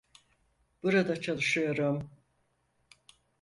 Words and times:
Burada 0.83 1.21
çalışıyorum. 1.21 2.09